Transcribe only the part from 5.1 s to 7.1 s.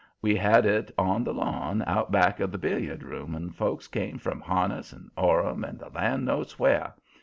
Orham and the land knows where.